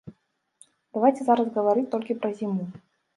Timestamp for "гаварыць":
1.57-1.83